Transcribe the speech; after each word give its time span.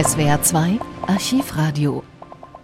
SWR 0.00 0.40
2 0.40 0.78
Archivradio 1.08 2.04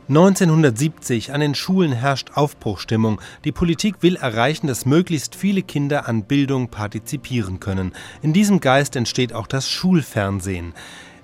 1970 0.09 1.33
an 1.33 1.41
den 1.41 1.57
Schulen 1.57 1.91
herrscht 1.91 2.31
Aufbruchstimmung. 2.35 3.21
Die 3.45 3.51
Politik 3.51 3.97
will 4.03 4.15
erreichen, 4.15 4.69
dass 4.69 4.87
möglichst 4.87 5.35
viele 5.35 5.63
Kinder 5.63 6.07
an 6.07 6.27
Bildung 6.27 6.69
partizipieren 6.69 7.59
können. 7.59 7.93
In 8.23 8.33
diesem 8.33 8.61
Geist 8.61 8.95
entsteht 8.95 9.33
auch 9.33 9.49
das 9.49 9.69
Schulfernsehen. 9.69 10.75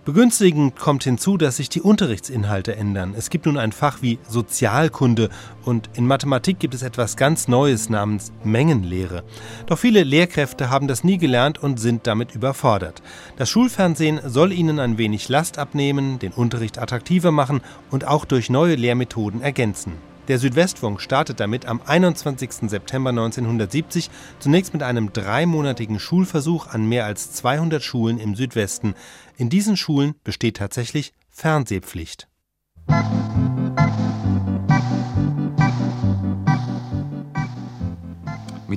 Begünstigend 0.07 0.77
kommt 0.77 1.05
hinzu, 1.05 1.37
dass 1.37 1.59
sich 1.59 1.69
die 1.69 1.83
Unterrichtsinhalte 1.83 2.75
ändern. 2.75 3.15
Es 3.15 3.29
gibt 3.29 3.45
nun 3.45 3.59
ein 3.59 3.71
Fach 3.71 4.01
wie 4.01 4.19
Sozialkunde 4.27 5.29
und 5.67 5.91
in 5.93 6.07
Mathematik 6.07 6.59
gibt 6.59 6.73
es 6.73 6.83
etwas 6.83 7.19
ganz 7.19 7.49
Neues 7.49 7.91
namens 7.91 8.33
Mengenlehre. 8.43 9.25
Doch 9.67 9.79
viele 9.79 10.03
Lehrkräfte 10.03 10.71
haben 10.71 10.89
das 10.89 11.05
nie 11.05 11.19
gelernt 11.19 11.63
und 11.63 11.79
sind 11.79 12.07
damit 12.07 12.35
überfordert. 12.35 13.03
Das 13.37 13.51
Schulfernsehen 13.51 14.21
soll 14.25 14.53
ihnen 14.53 14.79
ein 14.79 14.97
wenig 14.97 15.29
Last 15.29 15.59
abnehmen, 15.59 16.19
den 16.19 16.33
Unterricht 16.33 16.79
attraktiver 16.79 17.31
machen 17.31 17.61
und 17.91 18.07
auch 18.07 18.25
durch 18.25 18.49
neue 18.49 18.77
Lehrmethoden 18.77 19.43
ergänzen. 19.43 20.10
Der 20.31 20.39
Südwestfunk 20.39 21.01
startet 21.01 21.41
damit 21.41 21.67
am 21.67 21.81
21. 21.85 22.71
September 22.71 23.11
1970 23.11 24.11
zunächst 24.39 24.73
mit 24.73 24.85
einem 24.85 25.13
dreimonatigen 25.13 25.99
Schulversuch 25.99 26.69
an 26.69 26.89
mehr 26.89 27.05
als 27.05 27.33
200 27.33 27.83
Schulen 27.83 28.21
im 28.21 28.37
Südwesten. 28.37 28.95
In 29.37 29.51
diesen 29.51 29.77
Schulen 29.77 30.15
besteht 30.23 30.59
tatsächlich 30.59 31.15
Fernsehpflicht. 31.31 32.29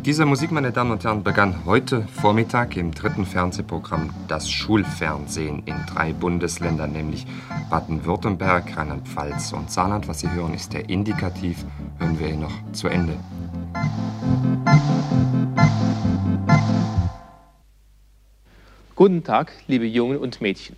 Mit 0.03 0.07
dieser 0.07 0.25
Musik, 0.25 0.51
meine 0.51 0.73
Damen 0.73 0.91
und 0.91 1.05
Herren, 1.05 1.23
begann 1.23 1.63
heute 1.63 2.05
Vormittag 2.09 2.75
im 2.75 2.93
dritten 2.93 3.25
Fernsehprogramm 3.25 4.13
das 4.27 4.51
Schulfernsehen 4.51 5.63
in 5.65 5.77
drei 5.85 6.11
Bundesländern, 6.11 6.91
nämlich 6.91 7.25
Baden-Württemberg, 7.69 8.75
Rheinland-Pfalz 8.75 9.53
und 9.53 9.71
Saarland. 9.71 10.09
Was 10.09 10.19
Sie 10.19 10.29
hören, 10.29 10.53
ist 10.53 10.73
der 10.73 10.89
Indikativ. 10.89 11.63
Hören 11.99 12.19
wir 12.19 12.27
ihn 12.27 12.41
noch 12.41 12.51
zu 12.73 12.89
Ende. 12.89 13.13
Guten 18.95 19.23
Tag, 19.23 19.53
liebe 19.67 19.85
Jungen 19.85 20.17
und 20.17 20.41
Mädchen. 20.41 20.75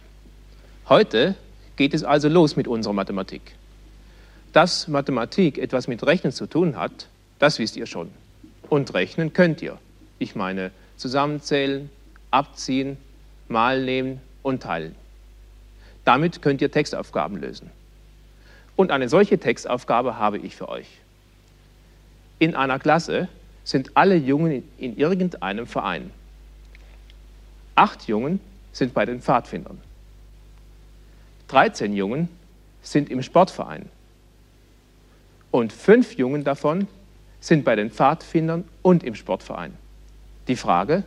Heute 0.88 1.34
geht 1.78 1.96
es 1.96 2.04
also 2.04 2.30
los 2.30 2.56
mit 2.56 2.68
unserer 2.68 2.94
Mathematik. 2.94 3.56
Dass 4.54 4.88
Mathematik 4.88 5.58
etwas 5.58 5.88
mit 5.88 6.06
Rechnen 6.06 6.32
zu 6.32 6.46
tun 6.46 6.78
hat, 6.78 7.08
das 7.40 7.58
wisst 7.58 7.76
ihr 7.76 7.88
schon. 7.88 8.12
Und 8.70 8.94
rechnen 8.94 9.34
könnt 9.34 9.62
ihr. 9.62 9.78
Ich 10.20 10.36
meine 10.36 10.72
zusammenzählen, 10.98 11.90
abziehen, 12.32 12.98
mal 13.48 13.82
nehmen 13.82 14.22
und 14.44 14.64
teilen. 14.64 14.96
Damit 16.04 16.42
könnt 16.42 16.62
ihr 16.62 16.72
Textaufgaben 16.72 17.38
lösen. 17.38 17.70
Und 18.76 18.92
eine 18.92 19.10
solche 19.10 19.38
Textaufgabe 19.38 20.18
habe 20.18 20.38
ich 20.38 20.56
für 20.56 20.70
euch. 20.70 20.88
In 22.40 22.56
einer 22.56 22.80
Klasse 22.80 23.28
sind 23.64 23.92
alle 23.96 24.16
Jungen 24.16 24.64
in 24.78 24.98
irgendeinem 24.98 25.66
Verein. 25.66 26.12
Acht 27.76 28.08
Jungen 28.08 28.40
sind 28.72 28.94
bei 28.94 29.06
den 29.06 29.22
Pfadfindern. 29.22 29.80
13 31.48 31.94
Jungen 31.94 32.30
sind 32.82 33.10
im 33.10 33.22
Sportverein. 33.22 33.90
Und 35.52 35.72
fünf 35.72 36.18
Jungen 36.18 36.44
davon 36.44 36.88
sind 37.46 37.64
bei 37.64 37.76
den 37.76 37.92
Pfadfindern 37.92 38.64
und 38.82 39.04
im 39.04 39.14
Sportverein. 39.14 39.74
Die 40.48 40.56
Frage, 40.56 41.04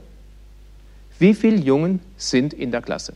wie 1.19 1.34
viele 1.34 1.56
Jungen 1.56 2.00
sind 2.17 2.53
in 2.53 2.70
der 2.70 2.81
Klasse? 2.81 3.14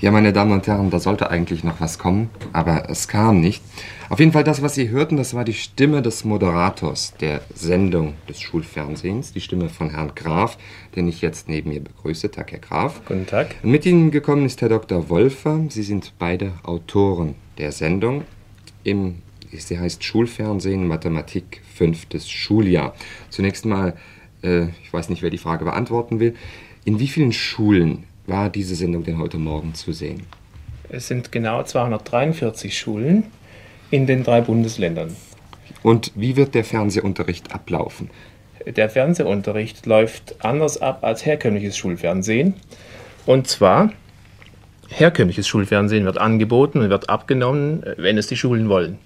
Ja, 0.00 0.10
meine 0.10 0.32
Damen 0.32 0.52
und 0.52 0.66
Herren, 0.66 0.90
da 0.90 0.98
sollte 0.98 1.30
eigentlich 1.30 1.62
noch 1.62 1.78
was 1.80 1.98
kommen, 1.98 2.30
aber 2.54 2.88
es 2.88 3.06
kam 3.06 3.40
nicht. 3.40 3.62
Auf 4.08 4.18
jeden 4.18 4.32
Fall 4.32 4.44
das, 4.44 4.62
was 4.62 4.74
Sie 4.74 4.88
hörten, 4.88 5.18
das 5.18 5.34
war 5.34 5.44
die 5.44 5.52
Stimme 5.52 6.00
des 6.00 6.24
Moderators 6.24 7.12
der 7.20 7.42
Sendung 7.54 8.14
des 8.26 8.40
Schulfernsehens, 8.40 9.34
die 9.34 9.42
Stimme 9.42 9.68
von 9.68 9.90
Herrn 9.90 10.12
Graf, 10.14 10.56
den 10.96 11.06
ich 11.06 11.20
jetzt 11.20 11.48
neben 11.48 11.70
mir 11.70 11.80
begrüße. 11.80 12.30
Tag, 12.30 12.50
Herr 12.50 12.60
Graf. 12.60 13.02
Guten 13.04 13.26
Tag. 13.26 13.62
Mit 13.62 13.84
Ihnen 13.84 14.10
gekommen 14.10 14.46
ist 14.46 14.62
Herr 14.62 14.70
Dr. 14.70 15.10
Wolfer. 15.10 15.60
Sie 15.68 15.82
sind 15.82 16.14
beide 16.18 16.54
Autoren 16.64 17.34
der 17.58 17.70
Sendung. 17.70 18.24
Im, 18.84 19.22
sie 19.52 19.78
heißt 19.78 20.02
Schulfernsehen, 20.04 20.86
Mathematik, 20.86 21.62
fünftes 21.74 22.28
Schuljahr. 22.30 22.94
Zunächst 23.30 23.64
mal, 23.64 23.94
äh, 24.42 24.66
ich 24.82 24.92
weiß 24.92 25.08
nicht, 25.08 25.22
wer 25.22 25.30
die 25.30 25.38
Frage 25.38 25.64
beantworten 25.64 26.20
will. 26.20 26.34
In 26.84 26.98
wie 26.98 27.08
vielen 27.08 27.32
Schulen 27.32 28.04
war 28.26 28.50
diese 28.50 28.74
Sendung 28.74 29.04
denn 29.04 29.18
heute 29.18 29.38
Morgen 29.38 29.74
zu 29.74 29.92
sehen? 29.92 30.22
Es 30.88 31.08
sind 31.08 31.30
genau 31.30 31.62
243 31.62 32.76
Schulen 32.76 33.24
in 33.90 34.06
den 34.06 34.24
drei 34.24 34.40
Bundesländern. 34.40 35.14
Und 35.82 36.12
wie 36.14 36.36
wird 36.36 36.54
der 36.54 36.64
Fernsehunterricht 36.64 37.52
ablaufen? 37.52 38.10
Der 38.66 38.90
Fernsehunterricht 38.90 39.86
läuft 39.86 40.44
anders 40.44 40.80
ab 40.80 41.02
als 41.02 41.24
herkömmliches 41.24 41.76
Schulfernsehen. 41.76 42.54
Und 43.26 43.46
zwar, 43.46 43.92
herkömmliches 44.90 45.48
Schulfernsehen 45.48 46.04
wird 46.04 46.18
angeboten 46.18 46.80
und 46.80 46.90
wird 46.90 47.08
abgenommen, 47.08 47.82
wenn 47.96 48.18
es 48.18 48.26
die 48.26 48.36
Schulen 48.36 48.68
wollen. 48.68 48.98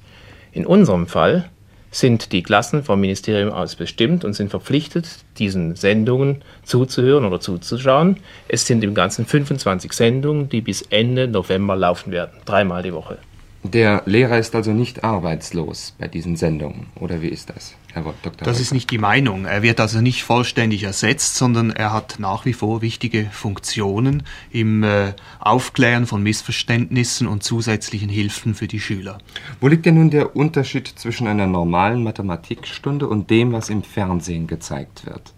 In 0.53 0.67
unserem 0.67 1.07
Fall 1.07 1.49
sind 1.91 2.33
die 2.33 2.43
Klassen 2.43 2.83
vom 2.83 3.01
Ministerium 3.01 3.53
aus 3.53 3.77
bestimmt 3.77 4.25
und 4.25 4.33
sind 4.33 4.51
verpflichtet, 4.51 5.07
diesen 5.39 5.77
Sendungen 5.77 6.43
zuzuhören 6.65 7.25
oder 7.25 7.39
zuzuschauen. 7.39 8.17
Es 8.49 8.67
sind 8.67 8.83
im 8.83 8.95
Ganzen 8.95 9.27
25 9.27 9.93
Sendungen, 9.93 10.49
die 10.49 10.61
bis 10.61 10.83
Ende 10.83 11.29
November 11.29 11.77
laufen 11.77 12.11
werden, 12.11 12.33
dreimal 12.45 12.83
die 12.83 12.93
Woche. 12.93 13.19
Der 13.65 14.03
Lehrer 14.05 14.39
ist 14.39 14.55
also 14.55 14.73
nicht 14.73 15.05
arbeitslos 15.05 15.95
bei 15.99 16.07
diesen 16.07 16.37
Sendungen, 16.37 16.89
oder 17.01 17.23
wie 17.23 17.29
ist 17.29 17.49
das, 17.49 17.75
Herr 17.95 18.03
Dr. 18.03 18.45
Das 18.45 18.61
ist 18.61 18.75
nicht 18.75 18.91
die 18.91 18.99
Meinung. 18.99 19.47
Er 19.47 19.63
wird 19.63 19.81
also 19.81 20.03
nicht 20.03 20.23
vollständig 20.23 20.83
ersetzt, 20.83 21.37
sondern 21.37 21.71
er 21.71 21.91
hat 21.91 22.17
nach 22.19 22.45
wie 22.45 22.53
vor 22.53 22.83
wichtige 22.83 23.25
Funktionen 23.33 24.25
im 24.51 24.83
äh, 24.83 25.15
Aufklären 25.41 26.07
von 26.07 26.23
Missverständnissen 26.23 27.27
und 27.27 27.43
zusätzlichen 27.43 28.11
Hilfen 28.11 28.55
für 28.55 28.69
die 28.69 28.81
Schüler. 28.81 29.17
Wo 29.63 29.69
liegt 29.69 29.87
denn 29.87 29.95
nun 29.95 30.11
der 30.11 30.37
Unterschied 30.37 30.87
zwischen 30.87 31.27
einer 31.27 31.47
normalen 31.47 32.03
Mathematikstunde 32.03 33.09
und 33.09 33.31
dem, 33.31 33.53
was 33.53 33.71
im 33.71 33.83
Fernsehen 33.83 34.47
gezeigt 34.47 35.07
wird? 35.07 35.33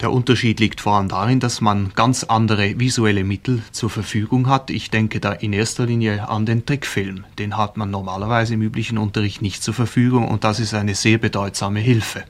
Der 0.00 0.12
Unterschied 0.12 0.60
liegt 0.60 0.80
vor 0.80 0.94
allem 0.94 1.08
darin, 1.08 1.40
dass 1.40 1.60
man 1.60 1.92
ganz 1.94 2.24
andere 2.24 2.78
visuelle 2.78 3.24
Mittel 3.24 3.62
zur 3.70 3.90
Verfügung 3.90 4.48
hat. 4.48 4.70
Ich 4.70 4.90
denke 4.90 5.20
da 5.20 5.32
in 5.32 5.52
erster 5.52 5.86
Linie 5.86 6.28
an 6.28 6.46
den 6.46 6.66
Trickfilm. 6.66 7.24
Den 7.38 7.56
hat 7.56 7.76
man 7.76 7.90
normalerweise 7.90 8.54
im 8.54 8.62
üblichen 8.62 8.98
Unterricht 8.98 9.40
nicht 9.40 9.62
zur 9.62 9.74
Verfügung 9.74 10.28
und 10.28 10.44
das 10.44 10.58
ist 10.58 10.74
eine 10.74 10.94
sehr 10.94 11.18
bedeutsame 11.18 11.80
Hilfe. 11.80 12.24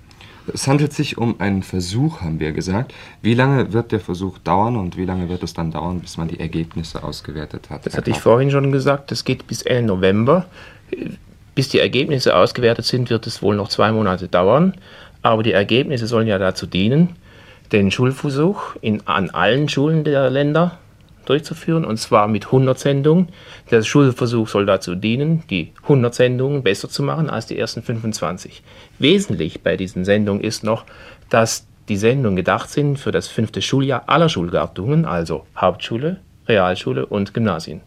Es 0.52 0.68
handelt 0.68 0.92
sich 0.92 1.16
um 1.16 1.40
einen 1.40 1.62
Versuch, 1.62 2.20
haben 2.20 2.38
wir 2.38 2.52
gesagt. 2.52 2.92
Wie 3.22 3.32
lange 3.32 3.72
wird 3.72 3.92
der 3.92 4.00
Versuch 4.00 4.36
dauern 4.38 4.76
und 4.76 4.98
wie 4.98 5.06
lange 5.06 5.30
wird 5.30 5.42
es 5.42 5.54
dann 5.54 5.70
dauern, 5.70 6.00
bis 6.00 6.18
man 6.18 6.28
die 6.28 6.38
Ergebnisse 6.38 7.02
ausgewertet 7.02 7.70
hat? 7.70 7.86
Das 7.86 7.96
hatte 7.96 8.10
ich 8.10 8.18
vorhin 8.18 8.50
schon 8.50 8.70
gesagt, 8.70 9.10
das 9.10 9.24
geht 9.24 9.46
bis 9.46 9.62
Ende 9.62 9.94
November. 9.94 10.46
Bis 11.54 11.70
die 11.70 11.78
Ergebnisse 11.78 12.36
ausgewertet 12.36 12.84
sind, 12.84 13.08
wird 13.08 13.26
es 13.26 13.40
wohl 13.40 13.56
noch 13.56 13.68
zwei 13.68 13.90
Monate 13.90 14.28
dauern. 14.28 14.74
Aber 15.22 15.42
die 15.42 15.52
Ergebnisse 15.52 16.06
sollen 16.06 16.26
ja 16.26 16.38
dazu 16.38 16.66
dienen, 16.66 17.16
den 17.74 17.90
Schulversuch 17.90 18.76
in, 18.80 19.04
an 19.06 19.30
allen 19.30 19.68
Schulen 19.68 20.04
der 20.04 20.30
Länder 20.30 20.78
durchzuführen, 21.26 21.84
und 21.84 21.96
zwar 21.96 22.28
mit 22.28 22.46
100 22.46 22.78
Sendungen. 22.78 23.30
Der 23.70 23.82
Schulversuch 23.82 24.46
soll 24.46 24.64
dazu 24.64 24.94
dienen, 24.94 25.42
die 25.50 25.72
100 25.82 26.14
Sendungen 26.14 26.62
besser 26.62 26.88
zu 26.88 27.02
machen 27.02 27.28
als 27.28 27.46
die 27.46 27.58
ersten 27.58 27.82
25. 27.82 28.62
Wesentlich 29.00 29.62
bei 29.62 29.76
diesen 29.76 30.04
Sendungen 30.04 30.40
ist 30.40 30.62
noch, 30.62 30.84
dass 31.30 31.66
die 31.88 31.96
Sendungen 31.96 32.36
gedacht 32.36 32.70
sind 32.70 32.96
für 32.96 33.10
das 33.10 33.26
fünfte 33.26 33.60
Schuljahr 33.60 34.04
aller 34.06 34.28
Schulgattungen, 34.28 35.04
also 35.04 35.44
Hauptschule, 35.56 36.20
Realschule 36.46 37.06
und 37.06 37.34
Gymnasien. 37.34 37.80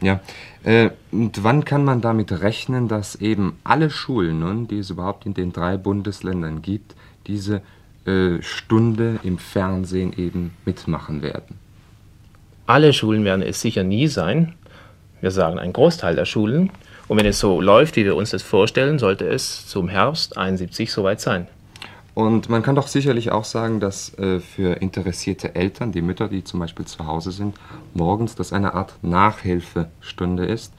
Ja, 0.00 0.20
äh, 0.64 0.88
und 1.12 1.44
wann 1.44 1.66
kann 1.66 1.84
man 1.84 2.00
damit 2.00 2.32
rechnen, 2.32 2.88
dass 2.88 3.16
eben 3.16 3.58
alle 3.62 3.90
Schulen, 3.90 4.40
nun, 4.40 4.68
die 4.68 4.78
es 4.78 4.88
überhaupt 4.88 5.26
in 5.26 5.34
den 5.34 5.52
drei 5.52 5.76
Bundesländern 5.76 6.62
gibt, 6.62 6.94
diese 7.26 7.60
äh, 8.06 8.42
Stunde 8.42 9.20
im 9.22 9.38
Fernsehen 9.38 10.12
eben 10.16 10.54
mitmachen 10.64 11.22
werden? 11.22 11.58
Alle 12.66 12.92
Schulen 12.92 13.24
werden 13.24 13.42
es 13.42 13.60
sicher 13.60 13.84
nie 13.84 14.06
sein. 14.06 14.54
Wir 15.20 15.30
sagen 15.30 15.58
ein 15.58 15.72
Großteil 15.72 16.16
der 16.16 16.24
Schulen. 16.24 16.70
Und 17.08 17.18
wenn 17.18 17.26
es 17.26 17.38
so 17.38 17.60
läuft, 17.60 17.96
wie 17.96 18.04
wir 18.04 18.16
uns 18.16 18.30
das 18.30 18.42
vorstellen, 18.42 18.98
sollte 18.98 19.26
es 19.26 19.66
zum 19.66 19.88
Herbst 19.88 20.38
71 20.38 20.90
soweit 20.90 21.20
sein. 21.20 21.46
Und 22.14 22.48
man 22.48 22.62
kann 22.62 22.76
doch 22.76 22.86
sicherlich 22.86 23.32
auch 23.32 23.44
sagen, 23.44 23.80
dass 23.80 24.16
äh, 24.18 24.38
für 24.38 24.80
interessierte 24.80 25.56
Eltern, 25.56 25.90
die 25.90 26.00
Mütter, 26.00 26.28
die 26.28 26.44
zum 26.44 26.60
Beispiel 26.60 26.86
zu 26.86 27.06
Hause 27.06 27.32
sind, 27.32 27.56
morgens 27.92 28.36
das 28.36 28.52
eine 28.52 28.74
Art 28.74 28.94
Nachhilfestunde 29.02 30.46
ist. 30.46 30.72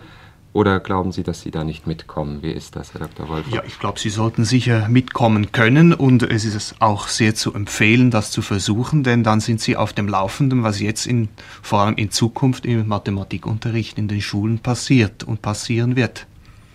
Oder 0.55 0.79
glauben 0.79 1.11
Sie, 1.11 1.21
dass 1.21 1.41
Sie 1.41 1.51
da 1.51 1.65
nicht 1.65 1.85
mitkommen? 1.85 2.41
Wie 2.41 2.51
ist 2.53 2.77
das, 2.77 2.93
Herr 2.93 3.01
Dr. 3.01 3.27
Wolf? 3.27 3.45
Ja, 3.51 3.61
ich 3.67 3.77
glaube, 3.77 3.99
Sie 3.99 4.09
sollten 4.09 4.45
sicher 4.45 4.87
mitkommen 4.87 5.51
können 5.51 5.93
und 5.93 6.23
es 6.23 6.45
ist 6.45 6.75
auch 6.79 7.09
sehr 7.09 7.35
zu 7.35 7.53
empfehlen, 7.53 8.09
das 8.09 8.31
zu 8.31 8.41
versuchen, 8.41 9.03
denn 9.03 9.21
dann 9.21 9.41
sind 9.41 9.59
Sie 9.59 9.75
auf 9.75 9.91
dem 9.91 10.07
Laufenden, 10.07 10.63
was 10.63 10.79
jetzt 10.79 11.07
in, 11.07 11.27
vor 11.61 11.81
allem 11.81 11.95
in 11.95 12.09
Zukunft 12.09 12.65
im 12.65 12.87
Mathematikunterricht 12.87 13.97
in 13.97 14.07
den 14.07 14.21
Schulen 14.21 14.59
passiert 14.59 15.25
und 15.25 15.41
passieren 15.41 15.97
wird. 15.97 16.25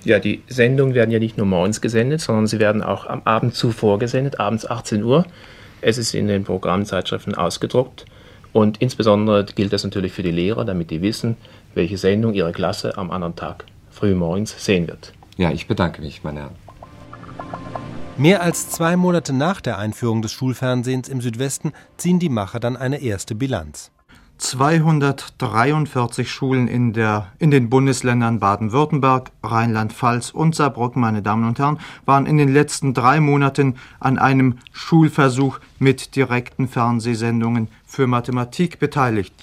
Ja, 0.05 0.19
die 0.19 0.43
Sendungen 0.47 0.95
werden 0.95 1.11
ja 1.11 1.19
nicht 1.19 1.39
nur 1.39 1.47
morgens 1.47 1.81
gesendet, 1.81 2.21
sondern 2.21 2.47
sie 2.47 2.59
werden 2.59 2.83
auch 2.83 3.07
am 3.07 3.23
Abend 3.25 3.55
zuvor 3.55 3.99
gesendet, 3.99 4.41
abends 4.41 4.67
18 4.67 5.03
Uhr. 5.03 5.25
Es 5.81 5.97
ist 5.97 6.13
in 6.13 6.29
den 6.29 6.45
Programmzeitschriften 6.45 7.35
ausgedruckt 7.35 8.05
und 8.53 8.79
insbesondere 8.83 9.45
gilt 9.45 9.73
das 9.73 9.85
natürlich 9.85 10.13
für 10.13 10.23
die 10.23 10.33
Lehrer, 10.33 10.65
damit 10.65 10.91
die 10.91 11.03
wissen, 11.03 11.37
welche 11.75 11.99
Sendung 11.99 12.35
ihre 12.35 12.53
Klasse 12.53 12.97
am 12.99 13.11
anderen 13.11 13.37
Tag 13.37 13.65
früh 13.91 14.15
morgens 14.15 14.65
sehen 14.65 14.87
wird. 14.89 15.13
Ja, 15.37 15.51
ich 15.51 15.67
bedanke 15.67 16.03
mich, 16.03 16.23
meine 16.25 16.41
Herren. 16.41 16.57
Mehr 18.17 18.43
als 18.43 18.69
zwei 18.69 18.97
Monate 18.97 19.33
nach 19.33 19.61
der 19.61 19.79
Einführung 19.79 20.21
des 20.21 20.33
Schulfernsehens 20.33 21.09
im 21.09 21.21
Südwesten 21.21 21.73
ziehen 21.97 22.19
die 22.19 22.29
Macher 22.29 22.61
dann 22.61 22.77
eine 22.77 23.01
erste 23.01 23.35
Bilanz. 23.35 23.91
243 24.41 26.31
Schulen 26.31 26.67
in, 26.67 26.93
der, 26.95 27.29
in 27.39 27.51
den 27.51 27.69
Bundesländern 27.69 28.41
Baden-Württemberg, 28.41 29.31
Rheinland-Pfalz 29.43 30.31
und 30.31 30.55
Saarbrücken, 30.55 31.01
meine 31.01 31.21
Damen 31.21 31.47
und 31.47 31.59
Herren, 31.59 31.79
waren 32.07 32.25
in 32.27 32.39
den 32.39 32.53
letzten 32.53 32.95
drei 32.95 33.21
Monaten 33.21 33.77
an 34.01 34.19
einem 34.19 34.59
Schulversuch 34.73 35.59
mit 35.79 36.17
direkten 36.17 36.69
Fernsehsendungen 36.69 37.69
für 37.87 38.07
Mathematik 38.07 38.79
beteiligt. 38.79 39.35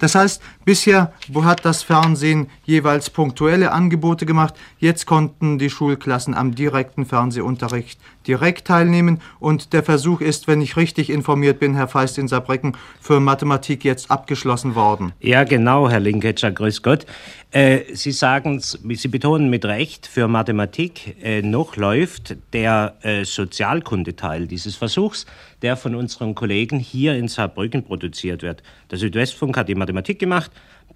Das 0.00 0.14
heißt, 0.14 0.42
bisher 0.64 1.12
hat 1.42 1.64
das 1.64 1.82
Fernsehen 1.82 2.48
jeweils 2.64 3.10
punktuelle 3.10 3.70
Angebote 3.70 4.26
gemacht. 4.26 4.54
Jetzt 4.78 5.06
konnten 5.06 5.58
die 5.58 5.70
Schulklassen 5.70 6.34
am 6.34 6.54
direkten 6.54 7.06
Fernsehunterricht 7.06 8.00
direkt 8.26 8.66
teilnehmen. 8.66 9.20
Und 9.38 9.72
der 9.72 9.82
Versuch 9.82 10.20
ist, 10.20 10.48
wenn 10.48 10.60
ich 10.60 10.76
richtig 10.76 11.10
informiert 11.10 11.60
bin, 11.60 11.74
Herr 11.74 11.88
Feist 11.88 12.18
in 12.18 12.28
Saarbrücken, 12.28 12.76
für 13.00 13.20
Mathematik 13.20 13.84
jetzt 13.84 14.10
abgeschlossen 14.10 14.74
worden. 14.74 15.12
Ja, 15.20 15.44
genau, 15.44 15.88
Herr 15.88 16.00
Linketscher, 16.00 16.50
grüß 16.50 16.82
Gott. 16.82 17.06
Äh, 17.50 17.80
Sie 17.94 18.12
sagen, 18.12 18.60
Sie 18.60 19.08
betonen 19.08 19.50
mit 19.50 19.64
Recht, 19.64 20.06
für 20.06 20.28
Mathematik 20.28 21.16
äh, 21.22 21.42
noch 21.42 21.76
läuft 21.76 22.36
der 22.52 22.96
äh, 23.02 23.24
Sozialkundeteil 23.24 24.46
dieses 24.46 24.76
Versuchs 24.76 25.26
der 25.62 25.76
von 25.76 25.94
unseren 25.94 26.34
Kollegen 26.34 26.78
hier 26.78 27.14
in 27.14 27.28
Saarbrücken 27.28 27.84
produziert 27.84 28.42
wird. 28.42 28.62
Der 28.90 28.98
Südwestfunk 28.98 29.56
hat 29.56 29.68
die 29.68 29.74
Mathematik 29.74 29.89
gemacht, 30.18 30.50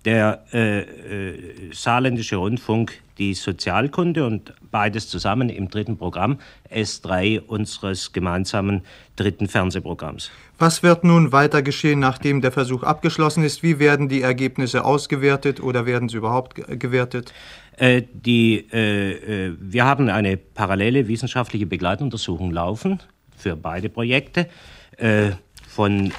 der 0.05 0.44
äh, 0.52 0.81
äh, 0.81 1.73
saarländische 1.73 2.37
Rundfunk 2.37 3.00
die 3.19 3.35
Sozialkunde 3.35 4.26
und 4.26 4.52
beides 4.70 5.08
zusammen 5.08 5.49
im 5.49 5.70
dritten 5.70 5.96
Programm 5.96 6.38
S3 6.70 7.41
unseres 7.41 8.12
gemeinsamen 8.12 8.82
dritten 9.17 9.49
Fernsehprogramms. 9.49 10.31
Was 10.58 10.82
wird 10.82 11.05
nun 11.05 11.32
weiter 11.32 11.62
geschehen, 11.62 12.00
nachdem 12.00 12.41
der 12.41 12.52
Versuch 12.52 12.82
abgeschlossen 12.82 13.44
ist? 13.44 13.62
Wie 13.62 13.79
werden 13.79 14.08
die 14.08 14.23
Ergebnisse 14.23 14.85
ausgewertet 14.85 15.61
oder 15.61 15.87
werden 15.87 16.08
sie 16.08 16.17
überhaupt 16.17 16.55
gewertet? 16.55 17.32
Äh, 17.76 18.02
die, 18.12 18.67
äh, 18.73 19.49
äh, 19.49 19.56
wir 19.58 19.85
haben 19.85 20.08
eine 20.08 20.37
parallele 20.37 21.08
wissenschaftliche 21.08 21.67
Begleituntersuchung 21.67 22.50
laufen 22.52 23.00
für 23.37 23.56
beide 23.56 23.88
Projekte 23.88 24.49
äh, 24.96 25.31
von 25.69 26.12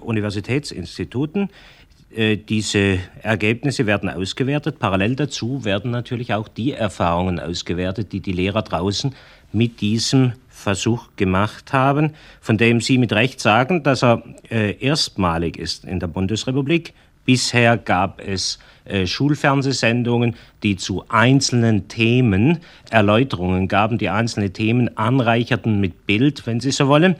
Universitätsinstituten. 0.00 1.48
Äh, 2.16 2.38
diese 2.38 2.98
Ergebnisse 3.22 3.84
werden 3.84 4.08
ausgewertet. 4.08 4.78
Parallel 4.78 5.16
dazu 5.16 5.64
werden 5.64 5.90
natürlich 5.90 6.32
auch 6.32 6.48
die 6.48 6.72
Erfahrungen 6.72 7.38
ausgewertet, 7.38 8.12
die 8.12 8.20
die 8.20 8.32
Lehrer 8.32 8.62
draußen 8.62 9.14
mit 9.52 9.82
diesem 9.82 10.32
Versuch 10.48 11.08
gemacht 11.16 11.74
haben, 11.74 12.14
von 12.40 12.56
dem 12.56 12.80
Sie 12.80 12.96
mit 12.96 13.12
Recht 13.12 13.40
sagen, 13.40 13.82
dass 13.82 14.02
er 14.02 14.22
äh, 14.50 14.76
erstmalig 14.80 15.58
ist 15.58 15.84
in 15.84 16.00
der 16.00 16.06
Bundesrepublik. 16.06 16.94
Bisher 17.26 17.76
gab 17.76 18.26
es 18.26 18.60
äh, 18.86 19.06
Schulfernsehsendungen, 19.06 20.36
die 20.62 20.76
zu 20.76 21.04
einzelnen 21.10 21.88
Themen 21.88 22.60
Erläuterungen 22.88 23.68
gaben, 23.68 23.98
die 23.98 24.08
einzelne 24.08 24.50
Themen 24.52 24.96
anreicherten 24.96 25.80
mit 25.80 26.06
Bild, 26.06 26.46
wenn 26.46 26.60
Sie 26.60 26.70
so 26.70 26.88
wollen. 26.88 27.16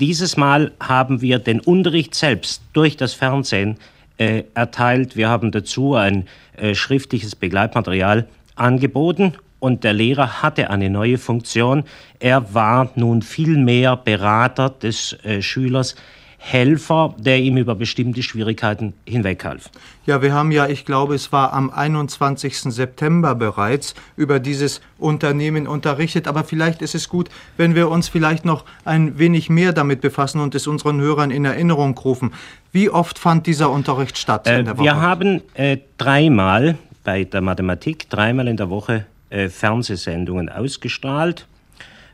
Dieses 0.00 0.36
Mal 0.36 0.72
haben 0.80 1.20
wir 1.20 1.38
den 1.38 1.60
Unterricht 1.60 2.16
selbst 2.16 2.62
durch 2.72 2.96
das 2.96 3.12
Fernsehen 3.12 3.76
äh, 4.20 4.44
erteilt. 4.54 5.16
Wir 5.16 5.30
haben 5.30 5.50
dazu 5.50 5.94
ein 5.94 6.28
äh, 6.56 6.74
schriftliches 6.74 7.34
Begleitmaterial 7.34 8.28
angeboten 8.54 9.32
und 9.60 9.82
der 9.82 9.94
Lehrer 9.94 10.42
hatte 10.42 10.68
eine 10.68 10.90
neue 10.90 11.16
Funktion. 11.16 11.84
Er 12.18 12.54
war 12.54 12.90
nun 12.96 13.22
viel 13.22 13.56
mehr 13.56 13.96
Berater 13.96 14.68
des 14.68 15.16
äh, 15.24 15.40
Schülers 15.40 15.96
Helfer, 16.42 17.14
der 17.18 17.38
ihm 17.38 17.58
über 17.58 17.74
bestimmte 17.74 18.22
Schwierigkeiten 18.22 18.94
hinweghalf. 19.06 19.68
Ja, 20.06 20.22
wir 20.22 20.32
haben 20.32 20.50
ja, 20.50 20.66
ich 20.66 20.86
glaube, 20.86 21.14
es 21.14 21.32
war 21.32 21.52
am 21.52 21.68
21. 21.68 22.56
September 22.60 23.34
bereits 23.34 23.94
über 24.16 24.40
dieses 24.40 24.80
Unternehmen 24.96 25.66
unterrichtet. 25.66 26.26
Aber 26.26 26.42
vielleicht 26.42 26.80
ist 26.80 26.94
es 26.94 27.10
gut, 27.10 27.28
wenn 27.58 27.74
wir 27.74 27.90
uns 27.90 28.08
vielleicht 28.08 28.46
noch 28.46 28.64
ein 28.86 29.18
wenig 29.18 29.50
mehr 29.50 29.74
damit 29.74 30.00
befassen 30.00 30.40
und 30.40 30.54
es 30.54 30.66
unseren 30.66 30.98
Hörern 31.02 31.30
in 31.30 31.44
Erinnerung 31.44 31.96
rufen. 31.98 32.32
Wie 32.72 32.88
oft 32.88 33.18
fand 33.18 33.46
dieser 33.46 33.70
Unterricht 33.70 34.16
statt? 34.16 34.46
Äh, 34.46 34.78
wir 34.78 35.00
haben 35.00 35.42
äh, 35.54 35.78
dreimal 35.98 36.76
bei 37.02 37.24
der 37.24 37.40
Mathematik, 37.40 38.08
dreimal 38.08 38.46
in 38.46 38.56
der 38.56 38.70
Woche 38.70 39.06
äh, 39.30 39.48
Fernsehsendungen 39.48 40.48
ausgestrahlt. 40.48 41.46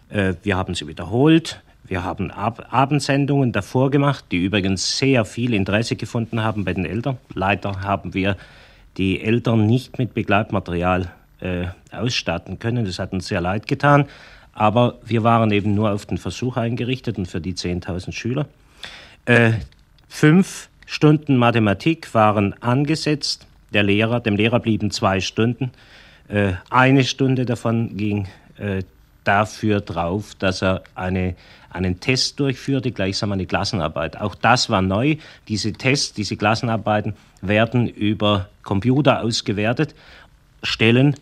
Äh, 0.08 0.34
wir 0.42 0.56
haben 0.56 0.74
sie 0.74 0.86
wiederholt. 0.86 1.60
Wir 1.84 2.02
haben 2.02 2.30
Ab 2.30 2.66
Abendsendungen 2.70 3.52
davor 3.52 3.90
gemacht, 3.90 4.24
die 4.32 4.38
übrigens 4.38 4.98
sehr 4.98 5.24
viel 5.24 5.54
Interesse 5.54 5.94
gefunden 5.94 6.42
haben 6.42 6.64
bei 6.64 6.72
den 6.72 6.84
Eltern. 6.84 7.18
Leider 7.34 7.82
haben 7.82 8.12
wir 8.14 8.36
die 8.96 9.20
Eltern 9.20 9.66
nicht 9.66 9.98
mit 9.98 10.14
Begleitmaterial 10.14 11.12
äh, 11.40 11.66
ausstatten 11.92 12.58
können. 12.58 12.86
Das 12.86 12.98
hat 12.98 13.12
uns 13.12 13.28
sehr 13.28 13.40
leid 13.40 13.66
getan. 13.68 14.06
Aber 14.52 14.98
wir 15.04 15.22
waren 15.22 15.50
eben 15.50 15.74
nur 15.74 15.92
auf 15.92 16.06
den 16.06 16.18
Versuch 16.18 16.56
eingerichtet 16.56 17.18
und 17.18 17.28
für 17.28 17.42
die 17.42 17.54
10.000 17.54 18.12
Schüler. 18.12 18.46
Fünf 20.08 20.68
Stunden 20.86 21.36
Mathematik 21.36 22.14
waren 22.14 22.54
angesetzt. 22.62 23.46
Der 23.72 23.82
Lehrer, 23.82 24.20
dem 24.20 24.36
Lehrer 24.36 24.60
blieben 24.60 24.90
zwei 24.90 25.20
Stunden. 25.20 25.72
Äh, 26.28 26.52
eine 26.70 27.04
Stunde 27.04 27.44
davon 27.44 27.96
ging 27.96 28.28
äh, 28.58 28.82
dafür 29.24 29.80
drauf, 29.80 30.34
dass 30.38 30.62
er 30.62 30.82
eine, 30.94 31.34
einen 31.70 32.00
Test 32.00 32.38
durchführte, 32.40 32.92
gleichsam 32.92 33.32
eine 33.32 33.46
Klassenarbeit. 33.46 34.20
Auch 34.20 34.34
das 34.34 34.70
war 34.70 34.82
neu. 34.82 35.16
Diese 35.48 35.72
Tests, 35.72 36.12
diese 36.12 36.36
Klassenarbeiten 36.36 37.14
werden 37.42 37.88
über 37.88 38.48
Computer 38.62 39.22
ausgewertet, 39.22 39.94
stellen 40.62 41.16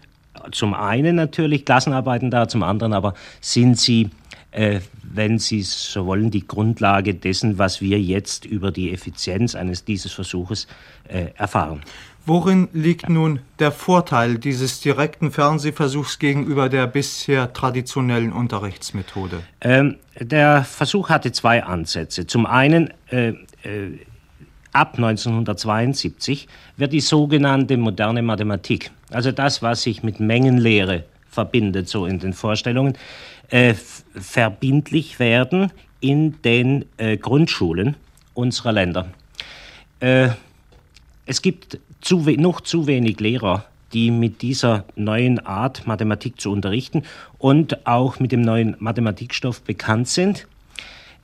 zum 0.53 0.75
einen 0.75 1.17
natürlich 1.17 1.65
Klassenarbeiten 1.65 2.31
dar, 2.31 2.49
zum 2.49 2.63
anderen 2.63 2.93
aber 2.93 3.15
sind 3.41 3.79
sie 3.79 4.11
äh, 4.55 4.81
wenn 5.03 5.39
Sie 5.39 5.63
so 5.63 6.07
wollen, 6.07 6.31
die 6.31 6.47
Grundlage 6.47 7.15
dessen, 7.15 7.59
was 7.59 7.81
wir 7.81 8.01
jetzt 8.01 8.45
über 8.45 8.71
die 8.71 8.93
Effizienz 8.93 9.55
eines 9.55 9.85
dieses 9.85 10.13
Versuches 10.13 10.67
äh, 11.09 11.27
erfahren. 11.37 11.83
Worin 12.27 12.69
liegt 12.73 13.11
nun 13.11 13.41
der 13.59 13.71
Vorteil 13.71 14.39
dieses 14.39 14.81
direkten 14.81 15.31
Fernsehversuchs 15.31 16.19
gegenüber 16.19 16.71
der 16.71 16.87
bisher 16.87 17.53
traditionellen 17.53 18.33
Unterrichtsmethode? 18.33 19.43
Ähm, 19.61 19.97
der 20.19 20.65
Versuch 20.65 21.11
hatte 21.11 21.33
zwei 21.33 21.65
Ansätze. 21.65 22.27
Zum 22.27 22.47
einen, 22.47 22.91
äh, 23.11 23.35
äh, 23.63 23.99
ab 24.73 24.95
1972 24.97 26.49
wird 26.79 26.95
die 26.95 27.01
sogenannte 27.01 27.77
moderne 27.77 28.23
Mathematik, 28.23 28.91
also 29.11 29.31
das, 29.31 29.61
was 29.61 29.83
sich 29.83 30.03
mit 30.03 30.19
Mengenlehre 30.19 31.05
verbindet, 31.29 31.89
so 31.89 32.07
in 32.07 32.21
den 32.21 32.33
Vorstellungen, 32.33 32.97
äh, 33.55 33.75
verbindlich 34.17 35.21
werden 35.21 35.71
in 36.01 36.43
den 36.43 36.87
äh, 36.97 37.17
Grundschulen 37.17 37.95
unserer 38.35 38.73
Länder. 38.73 39.11
Äh, 40.01 40.31
es 41.25 41.41
gibt 41.41 41.79
zu, 42.01 42.19
noch 42.19 42.63
zu 42.63 42.89
wenig 42.89 43.21
Lehrer, 43.21 43.65
die 43.93 44.11
mit 44.11 44.43
dieser 44.43 44.85
neuen 44.97 45.39
Art 45.47 45.87
Mathematik 45.87 46.41
zu 46.41 46.51
unterrichten 46.51 47.05
und 47.39 47.87
auch 47.87 48.19
mit 48.19 48.33
dem 48.33 48.41
neuen 48.41 48.75
Mathematikstoff 48.81 49.63
bekannt 49.63 50.09
sind. 50.09 50.49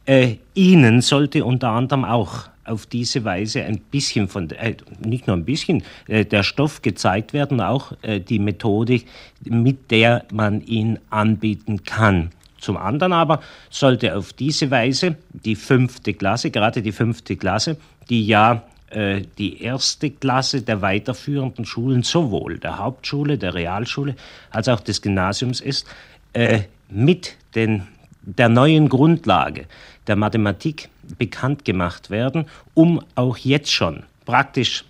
Äh, 0.06 0.36
ihnen 0.54 1.00
sollte 1.00 1.44
unter 1.44 1.70
anderem 1.70 2.04
auch 2.04 2.48
auf 2.70 2.86
diese 2.86 3.24
Weise 3.24 3.62
ein 3.62 3.78
bisschen 3.78 4.28
von, 4.28 4.50
äh, 4.50 4.76
nicht 5.04 5.26
nur 5.26 5.36
ein 5.36 5.44
bisschen, 5.44 5.82
äh, 6.06 6.24
der 6.24 6.42
Stoff 6.42 6.82
gezeigt 6.82 7.32
werden, 7.32 7.60
auch 7.60 7.92
äh, 8.02 8.20
die 8.20 8.38
Methode, 8.38 9.02
mit 9.44 9.90
der 9.90 10.24
man 10.32 10.62
ihn 10.62 10.98
anbieten 11.10 11.84
kann. 11.84 12.30
Zum 12.58 12.76
anderen 12.76 13.12
aber 13.12 13.40
sollte 13.70 14.16
auf 14.16 14.32
diese 14.32 14.70
Weise 14.70 15.16
die 15.32 15.56
fünfte 15.56 16.14
Klasse, 16.14 16.50
gerade 16.50 16.82
die 16.82 16.92
fünfte 16.92 17.36
Klasse, 17.36 17.76
die 18.10 18.26
ja 18.26 18.62
äh, 18.90 19.22
die 19.38 19.62
erste 19.62 20.10
Klasse 20.10 20.62
der 20.62 20.82
weiterführenden 20.82 21.64
Schulen, 21.64 22.02
sowohl 22.02 22.58
der 22.58 22.78
Hauptschule, 22.78 23.38
der 23.38 23.54
Realschule 23.54 24.14
als 24.50 24.68
auch 24.68 24.80
des 24.80 25.00
Gymnasiums 25.00 25.60
ist, 25.60 25.86
äh, 26.32 26.62
mit 26.88 27.36
den, 27.54 27.86
der 28.22 28.48
neuen 28.48 28.88
Grundlage 28.88 29.66
der 30.06 30.16
Mathematik 30.16 30.88
bekannt 31.18 31.64
gemacht 31.64 32.10
werden, 32.10 32.46
um 32.74 33.02
auch 33.14 33.36
jetzt 33.36 33.72
schon 33.72 34.04
praktisch 34.24 34.84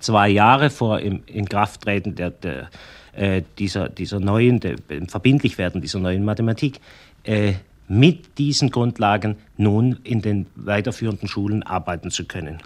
zwei 0.00 0.28
Jahre 0.28 0.70
vor 0.70 1.00
im 1.00 1.22
Inkrafttreten 1.26 2.14
der, 2.14 2.30
der, 2.30 2.68
äh, 3.12 3.42
dieser, 3.58 3.88
dieser 3.88 4.20
neuen, 4.20 4.60
der, 4.60 4.76
Verbindlichwerden 5.08 5.80
dieser 5.80 5.98
neuen 5.98 6.24
Mathematik, 6.24 6.80
äh, 7.24 7.54
mit 7.88 8.36
diesen 8.38 8.70
Grundlagen 8.70 9.36
nun 9.56 9.98
in 10.04 10.20
den 10.20 10.46
weiterführenden 10.56 11.26
Schulen 11.26 11.62
arbeiten 11.62 12.10
zu 12.10 12.26
können. 12.26 12.58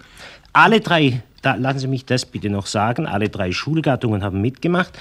Alle 0.51 0.81
drei, 0.81 1.23
da 1.41 1.55
lassen 1.55 1.79
Sie 1.79 1.87
mich 1.87 2.05
das 2.05 2.25
bitte 2.25 2.49
noch 2.49 2.65
sagen, 2.65 3.07
alle 3.07 3.29
drei 3.29 3.51
Schulgattungen 3.51 4.23
haben 4.23 4.41
mitgemacht. 4.41 4.99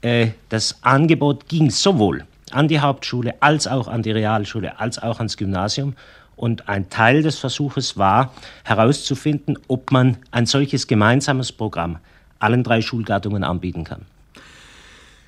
Äh, 0.00 0.28
das 0.48 0.78
Angebot 0.82 1.48
ging 1.48 1.70
sowohl 1.70 2.24
an 2.52 2.68
die 2.68 2.80
Hauptschule 2.80 3.34
als 3.40 3.66
auch 3.66 3.88
an 3.88 4.02
die 4.02 4.12
Realschule 4.12 4.78
als 4.78 5.02
auch 5.02 5.18
ans 5.18 5.36
Gymnasium. 5.36 5.94
Und 6.36 6.68
ein 6.68 6.90
Teil 6.90 7.22
des 7.22 7.38
Versuches 7.38 7.96
war 7.96 8.32
herauszufinden, 8.64 9.58
ob 9.68 9.92
man 9.92 10.16
ein 10.30 10.46
solches 10.46 10.86
gemeinsames 10.86 11.52
Programm 11.52 11.98
allen 12.38 12.62
drei 12.62 12.82
Schulgattungen 12.82 13.44
anbieten 13.44 13.84
kann. 13.84 14.06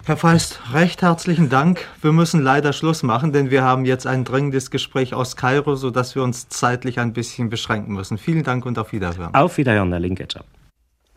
Herr 0.04 0.16
Feist, 0.16 0.60
recht 0.72 1.02
herzlichen 1.02 1.48
Dank. 1.48 1.84
Wir 2.00 2.12
müssen 2.12 2.40
leider 2.40 2.72
Schluss 2.72 3.02
machen, 3.02 3.32
denn 3.32 3.50
wir 3.50 3.64
haben 3.64 3.84
jetzt 3.84 4.06
ein 4.06 4.22
dringendes 4.22 4.70
Gespräch 4.70 5.14
aus 5.14 5.34
Kairo, 5.34 5.74
sodass 5.74 6.14
wir 6.14 6.22
uns 6.22 6.48
zeitlich 6.48 7.00
ein 7.00 7.12
bisschen 7.12 7.50
beschränken 7.50 7.92
müssen. 7.92 8.16
Vielen 8.16 8.44
Dank 8.44 8.66
und 8.66 8.78
auf 8.78 8.92
Wiederhören. 8.92 9.34
Auf 9.34 9.58
Wiederhören, 9.58 9.90
Herr 9.90 9.98
Linketscher. 9.98 10.44